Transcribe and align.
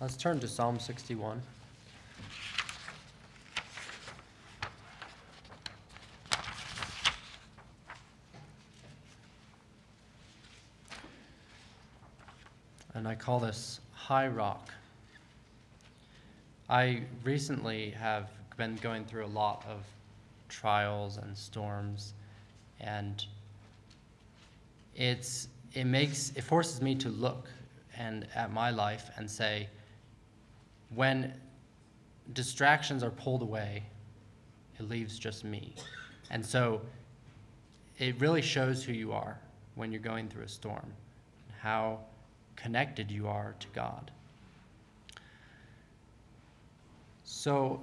Let's 0.00 0.16
turn 0.16 0.38
to 0.38 0.46
Psalm 0.46 0.78
61. 0.78 1.42
And 12.94 13.08
I 13.08 13.16
call 13.16 13.40
this 13.40 13.80
High 13.92 14.28
Rock. 14.28 14.70
I 16.70 17.02
recently 17.24 17.90
have 17.90 18.30
been 18.56 18.76
going 18.76 19.04
through 19.04 19.24
a 19.24 19.26
lot 19.26 19.66
of 19.68 19.82
trials 20.48 21.16
and 21.16 21.36
storms, 21.36 22.14
and 22.78 23.24
it's 24.94 25.48
it 25.74 25.86
makes 25.86 26.32
it 26.36 26.44
forces 26.44 26.80
me 26.80 26.94
to 26.94 27.08
look 27.08 27.48
and 27.96 28.28
at 28.36 28.52
my 28.52 28.70
life 28.70 29.10
and 29.16 29.28
say, 29.28 29.68
when 30.94 31.34
distractions 32.32 33.02
are 33.02 33.10
pulled 33.10 33.42
away, 33.42 33.84
it 34.78 34.88
leaves 34.88 35.18
just 35.18 35.44
me. 35.44 35.74
And 36.30 36.44
so 36.44 36.80
it 37.98 38.20
really 38.20 38.42
shows 38.42 38.84
who 38.84 38.92
you 38.92 39.12
are 39.12 39.38
when 39.74 39.92
you're 39.92 40.00
going 40.00 40.28
through 40.28 40.44
a 40.44 40.48
storm, 40.48 40.92
how 41.60 42.00
connected 42.56 43.10
you 43.10 43.28
are 43.28 43.54
to 43.60 43.66
God. 43.68 44.10
So, 47.24 47.80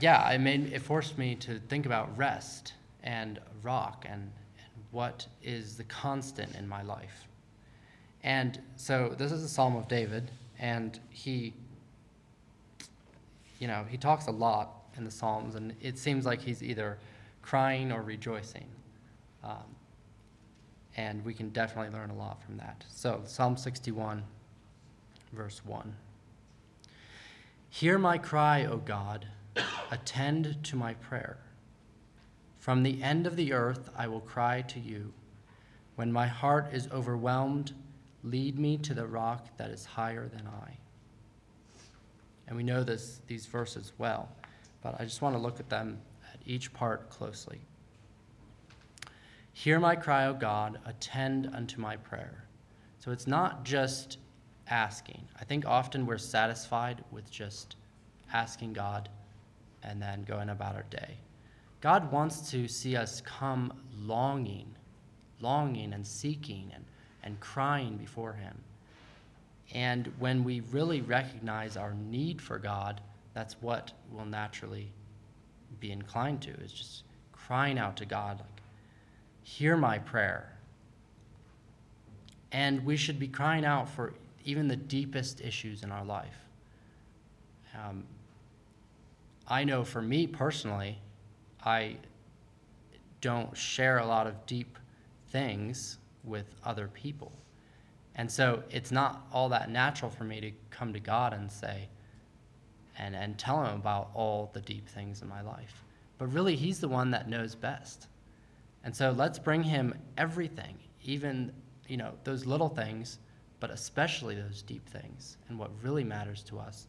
yeah, 0.00 0.30
it 0.30 0.38
made 0.38 0.72
it 0.72 0.82
forced 0.82 1.16
me 1.16 1.34
to 1.36 1.58
think 1.68 1.86
about 1.86 2.16
rest 2.18 2.74
and 3.02 3.40
rock 3.62 4.04
and, 4.08 4.20
and 4.22 4.84
what 4.90 5.26
is 5.42 5.76
the 5.76 5.84
constant 5.84 6.54
in 6.56 6.68
my 6.68 6.82
life. 6.82 7.28
And 8.22 8.60
so 8.76 9.14
this 9.16 9.32
is 9.32 9.42
a 9.42 9.48
Psalm 9.48 9.76
of 9.76 9.88
David, 9.88 10.30
and 10.58 10.98
he, 11.10 11.54
you 13.62 13.68
know, 13.68 13.86
he 13.88 13.96
talks 13.96 14.26
a 14.26 14.32
lot 14.32 14.86
in 14.96 15.04
the 15.04 15.10
Psalms, 15.10 15.54
and 15.54 15.72
it 15.80 15.96
seems 15.96 16.26
like 16.26 16.40
he's 16.40 16.64
either 16.64 16.98
crying 17.42 17.92
or 17.92 18.02
rejoicing. 18.02 18.66
Um, 19.44 19.76
and 20.96 21.24
we 21.24 21.32
can 21.32 21.50
definitely 21.50 21.96
learn 21.96 22.10
a 22.10 22.16
lot 22.16 22.42
from 22.42 22.56
that. 22.56 22.84
So, 22.88 23.22
Psalm 23.24 23.56
61, 23.56 24.24
verse 25.32 25.64
1. 25.64 25.94
Hear 27.70 27.98
my 27.98 28.18
cry, 28.18 28.64
O 28.64 28.78
God, 28.78 29.28
attend 29.92 30.64
to 30.64 30.74
my 30.74 30.94
prayer. 30.94 31.38
From 32.58 32.82
the 32.82 33.00
end 33.00 33.28
of 33.28 33.36
the 33.36 33.52
earth 33.52 33.90
I 33.96 34.08
will 34.08 34.20
cry 34.20 34.62
to 34.62 34.80
you. 34.80 35.12
When 35.94 36.12
my 36.12 36.26
heart 36.26 36.70
is 36.72 36.88
overwhelmed, 36.90 37.74
lead 38.24 38.58
me 38.58 38.76
to 38.78 38.92
the 38.92 39.06
rock 39.06 39.56
that 39.56 39.70
is 39.70 39.84
higher 39.84 40.26
than 40.26 40.48
I. 40.48 40.78
And 42.46 42.56
we 42.56 42.62
know 42.62 42.82
this, 42.82 43.20
these 43.26 43.46
verses 43.46 43.92
well, 43.98 44.28
but 44.82 45.00
I 45.00 45.04
just 45.04 45.22
want 45.22 45.34
to 45.34 45.40
look 45.40 45.60
at 45.60 45.68
them 45.68 46.00
at 46.32 46.40
each 46.46 46.72
part 46.72 47.08
closely. 47.10 47.60
Hear 49.52 49.78
my 49.78 49.96
cry, 49.96 50.26
O 50.26 50.34
God, 50.34 50.78
attend 50.86 51.50
unto 51.54 51.80
my 51.80 51.96
prayer. 51.96 52.44
So 52.98 53.10
it's 53.10 53.26
not 53.26 53.64
just 53.64 54.18
asking. 54.68 55.22
I 55.40 55.44
think 55.44 55.66
often 55.66 56.06
we're 56.06 56.18
satisfied 56.18 57.04
with 57.10 57.30
just 57.30 57.76
asking 58.32 58.72
God 58.72 59.08
and 59.82 60.00
then 60.00 60.22
going 60.22 60.48
about 60.48 60.74
our 60.74 60.84
day. 60.90 61.18
God 61.80 62.12
wants 62.12 62.50
to 62.52 62.68
see 62.68 62.96
us 62.96 63.20
come 63.20 63.72
longing, 63.94 64.76
longing 65.40 65.92
and 65.92 66.06
seeking 66.06 66.70
and, 66.74 66.84
and 67.22 67.40
crying 67.40 67.96
before 67.96 68.32
Him. 68.34 68.56
And 69.74 70.12
when 70.18 70.44
we 70.44 70.60
really 70.60 71.00
recognize 71.00 71.76
our 71.76 71.94
need 71.94 72.40
for 72.40 72.58
God, 72.58 73.00
that's 73.34 73.54
what 73.62 73.92
we'll 74.10 74.26
naturally 74.26 74.92
be 75.80 75.90
inclined 75.90 76.42
to, 76.42 76.50
is 76.50 76.72
just 76.72 77.04
crying 77.32 77.78
out 77.78 77.96
to 77.96 78.04
God, 78.04 78.38
like, 78.38 78.62
hear 79.42 79.76
my 79.76 79.98
prayer. 79.98 80.52
And 82.52 82.84
we 82.84 82.96
should 82.96 83.18
be 83.18 83.28
crying 83.28 83.64
out 83.64 83.88
for 83.88 84.12
even 84.44 84.68
the 84.68 84.76
deepest 84.76 85.40
issues 85.40 85.82
in 85.82 85.90
our 85.90 86.04
life. 86.04 86.36
Um, 87.74 88.04
I 89.48 89.64
know 89.64 89.84
for 89.84 90.02
me 90.02 90.26
personally, 90.26 90.98
I 91.64 91.96
don't 93.20 93.56
share 93.56 93.98
a 93.98 94.06
lot 94.06 94.26
of 94.26 94.46
deep 94.46 94.78
things 95.30 95.98
with 96.24 96.46
other 96.64 96.88
people. 96.88 97.32
And 98.14 98.30
so 98.30 98.62
it's 98.70 98.90
not 98.90 99.26
all 99.32 99.48
that 99.50 99.70
natural 99.70 100.10
for 100.10 100.24
me 100.24 100.40
to 100.40 100.52
come 100.70 100.92
to 100.92 101.00
God 101.00 101.32
and 101.32 101.50
say, 101.50 101.88
and, 102.98 103.16
and 103.16 103.38
tell 103.38 103.64
him 103.64 103.74
about 103.74 104.10
all 104.14 104.50
the 104.52 104.60
deep 104.60 104.88
things 104.88 105.22
in 105.22 105.28
my 105.28 105.40
life. 105.40 105.82
But 106.18 106.26
really, 106.32 106.56
he's 106.56 106.78
the 106.78 106.88
one 106.88 107.10
that 107.12 107.28
knows 107.28 107.54
best. 107.54 108.08
And 108.84 108.94
so 108.94 109.12
let's 109.12 109.38
bring 109.38 109.62
him 109.62 109.94
everything, 110.18 110.78
even, 111.02 111.52
you 111.88 111.96
know, 111.96 112.12
those 112.24 112.44
little 112.44 112.68
things, 112.68 113.18
but 113.60 113.70
especially 113.70 114.34
those 114.34 114.62
deep 114.62 114.86
things 114.88 115.36
and 115.48 115.58
what 115.58 115.70
really 115.82 116.04
matters 116.04 116.42
to 116.44 116.58
us 116.58 116.86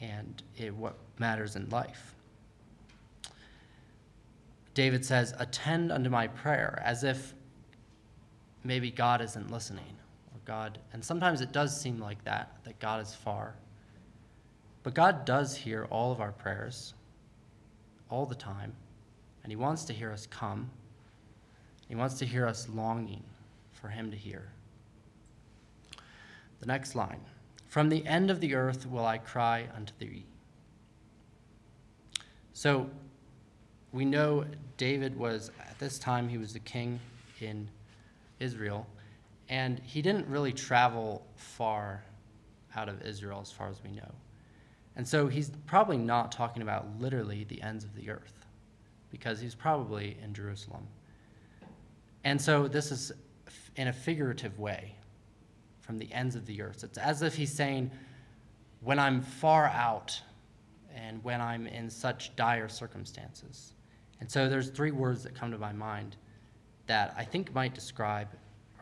and 0.00 0.42
it, 0.56 0.74
what 0.74 0.96
matters 1.18 1.56
in 1.56 1.68
life. 1.70 2.14
David 4.74 5.04
says, 5.04 5.34
Attend 5.38 5.92
unto 5.92 6.10
my 6.10 6.26
prayer, 6.26 6.82
as 6.84 7.04
if 7.04 7.34
maybe 8.64 8.90
God 8.90 9.20
isn't 9.20 9.50
listening, 9.50 9.96
God, 10.44 10.78
and 10.92 11.04
sometimes 11.04 11.40
it 11.40 11.52
does 11.52 11.78
seem 11.78 11.98
like 11.98 12.22
that, 12.24 12.56
that 12.64 12.78
God 12.78 13.02
is 13.02 13.14
far. 13.14 13.54
But 14.82 14.94
God 14.94 15.24
does 15.24 15.56
hear 15.56 15.86
all 15.90 16.12
of 16.12 16.20
our 16.20 16.32
prayers 16.32 16.94
all 18.10 18.26
the 18.26 18.34
time, 18.34 18.74
and 19.42 19.50
He 19.50 19.56
wants 19.56 19.84
to 19.84 19.92
hear 19.92 20.12
us 20.12 20.26
come. 20.26 20.70
He 21.88 21.94
wants 21.94 22.18
to 22.18 22.26
hear 22.26 22.46
us 22.46 22.68
longing 22.68 23.22
for 23.72 23.88
Him 23.88 24.10
to 24.10 24.16
hear. 24.16 24.48
The 26.60 26.66
next 26.66 26.94
line 26.94 27.20
From 27.68 27.88
the 27.88 28.06
end 28.06 28.30
of 28.30 28.40
the 28.40 28.54
earth 28.54 28.86
will 28.86 29.04
I 29.04 29.18
cry 29.18 29.68
unto 29.74 29.92
thee. 29.98 30.24
So 32.52 32.88
we 33.92 34.04
know 34.04 34.44
David 34.76 35.18
was, 35.18 35.50
at 35.60 35.78
this 35.78 35.98
time, 35.98 36.28
he 36.28 36.38
was 36.38 36.52
the 36.52 36.60
king 36.60 37.00
in 37.40 37.68
Israel, 38.40 38.86
and 39.48 39.78
he 39.80 40.02
didn't 40.02 40.26
really 40.26 40.52
travel 40.52 41.26
far 41.36 42.04
out 42.76 42.88
of 42.88 43.02
Israel 43.02 43.40
as 43.40 43.52
far 43.52 43.68
as 43.68 43.82
we 43.82 43.90
know. 43.90 44.10
And 44.96 45.06
so 45.06 45.26
he's 45.26 45.50
probably 45.66 45.96
not 45.96 46.32
talking 46.32 46.62
about 46.62 46.86
literally 47.00 47.44
the 47.44 47.60
ends 47.62 47.84
of 47.84 47.94
the 47.94 48.10
earth, 48.10 48.46
because 49.10 49.40
he's 49.40 49.54
probably 49.54 50.16
in 50.22 50.32
Jerusalem. 50.32 50.86
And 52.24 52.40
so 52.40 52.68
this 52.68 52.90
is 52.90 53.12
in 53.76 53.88
a 53.88 53.92
figurative 53.92 54.58
way 54.58 54.94
from 55.80 55.98
the 55.98 56.10
ends 56.12 56.36
of 56.36 56.46
the 56.46 56.62
earth. 56.62 56.84
It's 56.84 56.96
as 56.96 57.22
if 57.22 57.34
he's 57.34 57.52
saying, 57.52 57.90
when 58.80 58.98
I'm 58.98 59.20
far 59.20 59.66
out 59.66 60.20
and 60.94 61.22
when 61.24 61.40
I'm 61.40 61.66
in 61.66 61.90
such 61.90 62.34
dire 62.36 62.68
circumstances. 62.68 63.74
And 64.20 64.30
so 64.30 64.48
there's 64.48 64.70
three 64.70 64.92
words 64.92 65.22
that 65.24 65.34
come 65.34 65.50
to 65.50 65.58
my 65.58 65.72
mind 65.72 66.16
that 66.86 67.14
I 67.16 67.24
think 67.24 67.52
might 67.54 67.74
describe 67.74 68.28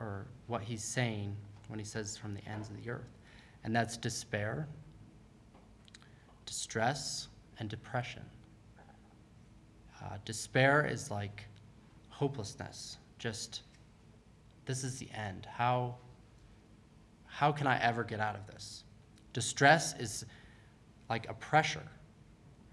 or 0.03 0.27
what 0.49 0.63
he's 0.63 0.83
saying 0.83 1.37
when 1.69 1.79
he 1.79 1.85
says 1.85 2.17
from 2.17 2.35
the 2.35 2.45
ends 2.45 2.69
of 2.69 2.83
the 2.83 2.91
earth. 2.91 3.19
And 3.65 3.75
that's 3.75 3.97
despair, 3.97 4.69
distress, 6.45 7.29
and 7.59 7.69
depression. 7.69 8.23
Uh, 10.03 10.17
despair 10.25 10.85
is 10.85 11.11
like 11.11 11.47
hopelessness, 12.09 12.99
just 13.19 13.63
this 14.67 14.83
is 14.85 14.99
the 14.99 15.09
end. 15.15 15.47
How, 15.51 15.97
how 17.27 17.53
can 17.53 17.67
I 17.67 17.81
ever 17.81 18.03
get 18.03 18.21
out 18.21 18.35
of 18.35 18.47
this? 18.49 18.85
Distress 19.33 19.95
is 19.99 20.25
like 21.09 21.29
a 21.29 21.35
pressure, 21.35 21.87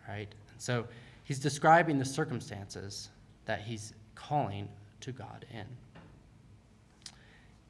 right? 0.07 0.33
And 0.51 0.61
so 0.61 0.87
he's 1.23 1.39
describing 1.39 1.99
the 1.99 2.05
circumstances 2.05 3.09
that 3.45 3.61
he's 3.61 3.93
calling 4.15 4.67
to 5.01 5.11
God 5.11 5.45
in. 5.53 5.65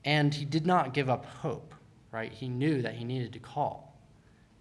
And 0.05 0.33
he 0.33 0.45
did 0.45 0.65
not 0.65 0.93
give 0.93 1.09
up 1.09 1.25
hope, 1.25 1.73
right? 2.11 2.31
He 2.31 2.47
knew 2.47 2.81
that 2.81 2.95
he 2.95 3.03
needed 3.03 3.33
to 3.33 3.39
call. 3.39 3.99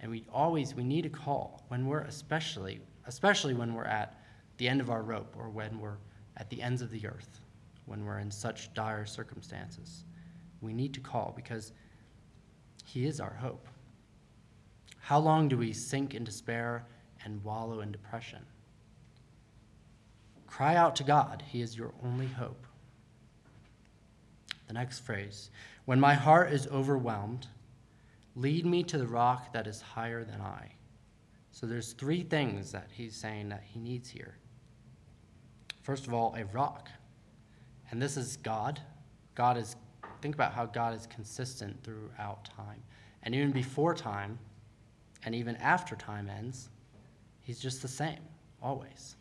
And 0.01 0.11
we 0.11 0.25
always 0.33 0.75
we 0.75 0.85
need 0.85 1.03
to 1.03 1.09
call 1.09 1.65
when 1.69 1.87
we're 1.87 2.01
especially 2.01 2.81
especially 3.07 3.55
when 3.55 3.75
we're 3.75 3.85
at 3.85 4.21
the 4.59 4.69
end 4.69 4.81
of 4.81 4.91
our 4.91 5.03
rope 5.03 5.35
or 5.39 5.49
when 5.49 5.81
we're 5.81 5.97
at 6.37 6.51
the 6.51 6.63
ends 6.63 6.83
of 6.83 6.91
the 6.91 7.07
earth, 7.07 7.41
when 7.87 8.05
we're 8.05 8.19
in 8.19 8.31
such 8.31 8.73
dire 8.75 9.07
circumstances. 9.07 10.05
We 10.61 10.73
need 10.73 10.93
to 10.95 11.01
call 11.01 11.33
because 11.35 11.73
he 12.85 13.07
is 13.07 13.21
our 13.21 13.35
hope. 13.35 13.67
How 14.99 15.19
long 15.19 15.49
do 15.49 15.57
we 15.57 15.73
sink 15.73 16.15
in 16.15 16.23
despair 16.23 16.85
and 17.25 17.43
wallow 17.43 17.81
in 17.81 17.93
depression? 17.93 18.45
Cry 20.47 20.77
out 20.77 20.97
to 20.97 21.05
God. 21.05 21.43
He 21.47 21.63
is 21.63 21.77
your 21.77 21.93
only 22.05 22.27
hope. 22.27 22.67
The 24.69 24.75
next 24.75 25.01
phrase 25.01 25.51
When 25.85 25.99
my 25.99 26.15
heart 26.15 26.53
is 26.53 26.69
overwhelmed, 26.69 27.49
Lead 28.39 28.65
me 28.65 28.85
to 28.85 28.99
the 28.99 29.07
rock 29.07 29.53
that 29.53 29.67
is 29.67 29.81
higher 29.81 30.23
than 30.23 30.41
I. 30.41 30.71
So 31.51 31.67
there's 31.67 31.93
three 31.93 32.23
things 32.23 32.71
that 32.71 32.87
he's 32.93 33.17
saying 33.17 33.49
that 33.49 33.65
he 33.65 33.81
needs 33.81 34.09
here. 34.09 34.37
First 35.83 36.07
of 36.07 36.15
all, 36.15 36.37
a 36.39 36.45
rock. 36.55 36.89
And 37.91 38.01
this 38.01 38.17
is 38.17 38.37
God. 38.37 38.81
God 39.35 39.57
is, 39.57 39.75
think 40.23 40.37
about 40.37 40.53
how 40.53 40.67
God 40.67 40.95
is 40.95 41.09
consistent 41.09 41.83
throughout 41.83 42.45
time. 42.45 42.81
And 43.25 43.35
even 43.35 43.51
before 43.51 43.93
time, 43.93 44.39
and 45.25 45.35
even 45.35 45.57
after 45.57 45.97
time 45.97 46.31
ends, 46.31 46.69
he's 47.41 47.59
just 47.59 47.83
the 47.83 47.89
same, 47.89 48.21
always. 48.63 49.17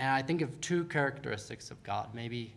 And 0.00 0.08
I 0.08 0.22
think 0.22 0.40
of 0.40 0.58
two 0.62 0.84
characteristics 0.84 1.70
of 1.70 1.82
God. 1.82 2.08
Maybe, 2.14 2.54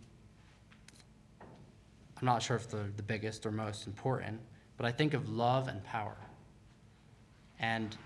I'm 2.18 2.26
not 2.26 2.42
sure 2.42 2.56
if 2.56 2.70
they're 2.70 2.90
the 2.96 3.04
biggest 3.04 3.46
or 3.46 3.52
most 3.52 3.86
important, 3.86 4.40
but 4.78 4.86
I 4.86 4.94
think 4.94 5.14
of 5.14 5.28
love 5.28 5.68
and 5.68 5.84
power. 5.84 6.16
And 7.60 7.98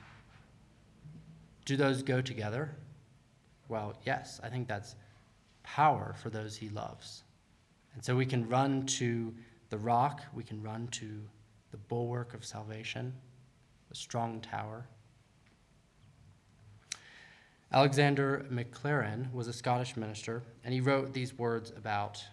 do 1.65 1.77
those 1.77 2.01
go 2.01 2.19
together? 2.19 2.75
Well, 3.69 3.95
yes, 4.07 4.41
I 4.41 4.49
think 4.49 4.67
that's 4.67 4.95
power 5.61 6.15
for 6.19 6.31
those 6.31 6.55
he 6.55 6.69
loves. 6.69 7.21
And 7.93 8.03
so 8.03 8.15
we 8.15 8.25
can 8.25 8.49
run 8.49 8.87
to 8.87 9.31
the 9.69 9.77
rock, 9.77 10.23
we 10.33 10.43
can 10.43 10.63
run 10.63 10.87
to 10.87 11.21
the 11.69 11.77
bulwark 11.77 12.33
of 12.33 12.43
salvation, 12.43 13.13
the 13.89 13.95
strong 13.95 14.41
tower. 14.41 14.87
Alexander 17.71 18.45
Maclaren 18.49 19.31
was 19.33 19.47
a 19.47 19.53
Scottish 19.53 19.97
minister, 19.97 20.41
and 20.63 20.73
he 20.73 20.79
wrote 20.79 21.13
these 21.13 21.37
words 21.37 21.71
about 21.75 22.23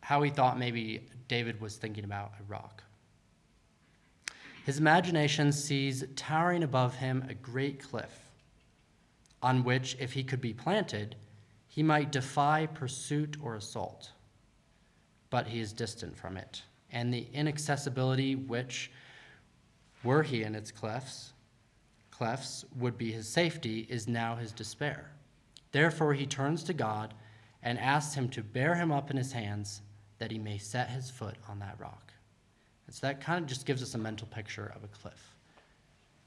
how 0.00 0.22
he 0.22 0.30
thought 0.30 0.58
maybe 0.58 1.08
David 1.26 1.60
was 1.60 1.76
thinking 1.76 2.04
about 2.04 2.32
a 2.38 2.44
rock. 2.44 2.84
His 4.64 4.78
imagination 4.78 5.50
sees 5.50 6.04
towering 6.14 6.62
above 6.62 6.94
him 6.94 7.24
a 7.28 7.34
great 7.34 7.82
cliff, 7.82 8.30
on 9.42 9.64
which, 9.64 9.96
if 9.98 10.12
he 10.12 10.22
could 10.22 10.40
be 10.40 10.52
planted, 10.52 11.16
he 11.66 11.82
might 11.82 12.12
defy 12.12 12.66
pursuit 12.66 13.36
or 13.42 13.56
assault. 13.56 14.12
But 15.30 15.48
he 15.48 15.58
is 15.58 15.72
distant 15.72 16.16
from 16.16 16.36
it, 16.36 16.62
and 16.92 17.12
the 17.12 17.26
inaccessibility 17.32 18.36
which, 18.36 18.92
were 20.04 20.22
he 20.22 20.44
in 20.44 20.54
its 20.54 20.70
clefts, 20.70 21.32
clefts 22.22 22.64
would 22.78 22.96
be 22.96 23.10
his 23.10 23.26
safety, 23.28 23.84
is 23.90 24.06
now 24.06 24.36
his 24.36 24.52
despair. 24.52 25.10
Therefore, 25.72 26.14
he 26.14 26.24
turns 26.24 26.62
to 26.62 26.72
God 26.72 27.14
and 27.64 27.76
asks 27.80 28.14
him 28.14 28.28
to 28.28 28.44
bear 28.44 28.76
him 28.76 28.92
up 28.92 29.10
in 29.10 29.16
his 29.16 29.32
hands 29.32 29.82
that 30.18 30.30
he 30.30 30.38
may 30.38 30.56
set 30.56 30.88
his 30.88 31.10
foot 31.10 31.34
on 31.48 31.58
that 31.58 31.80
rock. 31.80 32.12
And 32.86 32.94
so 32.94 33.08
that 33.08 33.20
kind 33.20 33.42
of 33.42 33.48
just 33.48 33.66
gives 33.66 33.82
us 33.82 33.94
a 33.94 33.98
mental 33.98 34.28
picture 34.28 34.72
of 34.76 34.84
a 34.84 34.86
cliff. 34.86 35.34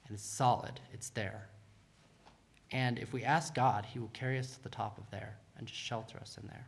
And 0.06 0.16
it's 0.16 0.26
solid, 0.26 0.82
it's 0.92 1.12
there. 1.12 1.48
And 2.74 3.00
if 3.00 3.14
we 3.14 3.24
ask 3.24 3.56
God, 3.56 3.86
he 3.86 4.00
will 4.00 4.10
carry 4.10 4.38
us 4.38 4.52
to 4.52 4.64
the 4.64 4.68
top 4.68 4.98
of 4.98 5.10
there 5.12 5.38
and 5.58 5.66
just 5.66 5.80
shelter 5.80 6.18
us 6.18 6.38
in 6.42 6.46
there. 6.48 6.68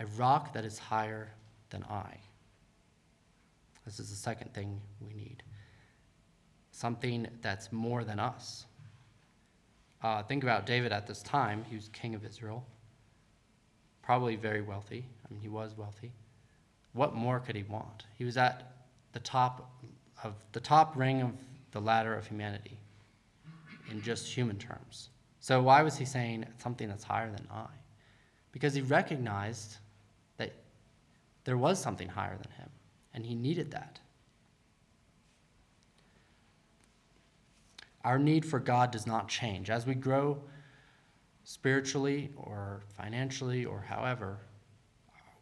A 0.00 0.06
rock 0.16 0.54
that 0.54 0.64
is 0.64 0.78
higher 0.78 1.28
than 1.68 1.84
I. 1.90 2.16
This 3.84 4.00
is 4.00 4.08
the 4.08 4.16
second 4.16 4.54
thing 4.54 4.80
we 5.06 5.12
need 5.12 5.42
something 6.74 7.28
that's 7.40 7.70
more 7.70 8.02
than 8.02 8.18
us. 8.18 8.66
Uh, 10.02 10.24
think 10.24 10.42
about 10.42 10.66
David 10.66 10.90
at 10.90 11.06
this 11.06 11.22
time. 11.22 11.64
He 11.70 11.76
was 11.76 11.88
king 11.88 12.16
of 12.16 12.24
Israel, 12.24 12.66
probably 14.02 14.34
very 14.34 14.60
wealthy. 14.60 15.06
I 15.24 15.32
mean, 15.32 15.40
he 15.40 15.48
was 15.48 15.76
wealthy. 15.76 16.10
What 16.92 17.14
more 17.14 17.38
could 17.38 17.54
he 17.54 17.62
want? 17.62 18.06
He 18.18 18.24
was 18.24 18.36
at 18.36 18.72
the 19.12 19.20
top 19.20 19.70
of 20.24 20.34
the 20.52 20.60
top 20.60 20.96
ring 20.96 21.22
of 21.22 21.30
the 21.70 21.80
ladder 21.80 22.14
of 22.14 22.26
humanity 22.26 22.76
in 23.90 24.02
just 24.02 24.26
human 24.26 24.58
terms. 24.58 25.10
So 25.38 25.62
why 25.62 25.82
was 25.82 25.96
he 25.96 26.04
saying 26.04 26.44
something 26.58 26.88
that's 26.88 27.04
higher 27.04 27.30
than 27.30 27.46
I? 27.52 27.66
Because 28.50 28.74
he 28.74 28.80
recognized 28.80 29.76
that 30.38 30.52
there 31.44 31.56
was 31.56 31.78
something 31.78 32.08
higher 32.08 32.36
than 32.36 32.50
him, 32.52 32.70
and 33.12 33.24
he 33.24 33.36
needed 33.36 33.70
that. 33.70 34.00
Our 38.04 38.18
need 38.18 38.44
for 38.44 38.60
God 38.60 38.90
does 38.90 39.06
not 39.06 39.28
change. 39.28 39.70
As 39.70 39.86
we 39.86 39.94
grow 39.94 40.42
spiritually 41.42 42.30
or 42.36 42.82
financially 42.96 43.64
or 43.64 43.80
however, 43.80 44.38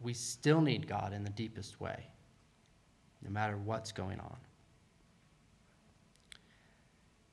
we 0.01 0.13
still 0.13 0.61
need 0.61 0.87
God 0.87 1.13
in 1.13 1.23
the 1.23 1.29
deepest 1.29 1.79
way, 1.81 2.07
no 3.21 3.29
matter 3.29 3.57
what's 3.57 3.91
going 3.91 4.19
on. 4.19 4.37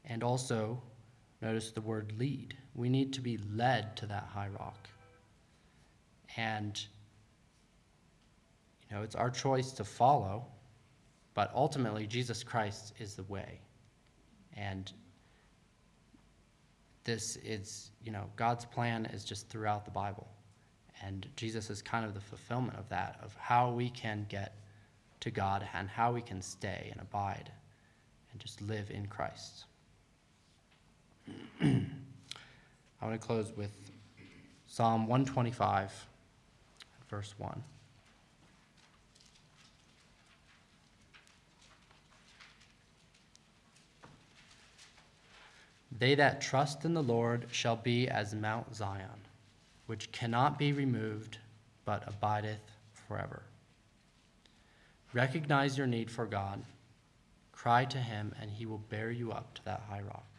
And 0.05 0.25
also, 0.25 0.83
notice 1.41 1.71
the 1.71 1.81
word 1.81 2.13
lead. 2.19 2.57
We 2.75 2.89
need 2.89 3.13
to 3.13 3.21
be 3.21 3.39
led 3.53 3.97
to 3.99 4.07
that 4.07 4.29
high 4.33 4.49
rock. 4.59 4.89
And, 6.37 6.81
you 8.89 8.97
know, 8.97 9.03
it's 9.03 9.15
our 9.15 9.31
choice 9.31 9.71
to 9.73 9.85
follow, 9.85 10.47
but 11.35 11.53
ultimately, 11.55 12.07
Jesus 12.07 12.43
Christ 12.43 12.95
is 12.99 13.15
the 13.15 13.23
way. 13.25 13.61
And 14.57 14.93
this 17.11 17.37
is, 17.45 17.91
you 18.05 18.13
know, 18.13 18.27
God's 18.37 18.65
plan 18.65 19.05
is 19.07 19.25
just 19.25 19.49
throughout 19.49 19.85
the 19.85 19.91
Bible. 19.91 20.29
And 21.03 21.27
Jesus 21.35 21.69
is 21.69 21.83
kind 21.83 22.05
of 22.05 22.15
the 22.15 22.21
fulfillment 22.21 22.79
of 22.79 22.89
that, 22.91 23.19
of 23.21 23.35
how 23.35 23.73
we 23.73 23.91
can 23.91 24.27
get 24.29 24.55
to 25.19 25.31
God 25.33 25.67
and 25.75 25.89
how 25.89 26.13
we 26.13 26.23
can 26.23 26.41
stay 26.41 26.89
and 26.93 27.01
abide 27.01 27.51
and 28.31 28.41
just 28.41 28.63
live 28.63 28.93
in 28.93 29.09
Christ. 29.09 29.65
I 31.61 31.75
want 33.03 33.21
to 33.21 33.27
close 33.27 33.53
with 33.57 33.73
Psalm 34.69 35.09
125, 35.09 36.07
verse 37.09 37.35
1. 37.39 37.61
They 45.91 46.15
that 46.15 46.41
trust 46.41 46.85
in 46.85 46.95
the 46.95 47.03
Lord 47.03 47.49
shall 47.51 47.77
be 47.77 48.09
as 48.09 48.35
Mount 48.35 48.75
Zion, 48.75 49.27
which 49.87 50.13
cannot 50.13 50.59
be 50.59 50.73
removed, 50.73 51.39
but 51.85 52.07
abideth 52.07 52.61
forever. 52.93 53.43
Recognize 55.13 55.77
your 55.77 55.89
need 55.89 56.11
for 56.11 56.27
God, 56.27 56.63
cry 57.51 57.85
to 57.87 57.99
him, 57.99 58.35
and 58.41 58.51
he 58.51 58.67
will 58.67 58.79
bear 58.79 59.11
you 59.11 59.33
up 59.33 59.55
to 59.55 59.65
that 59.65 59.83
high 59.89 60.03
rock. 60.03 60.30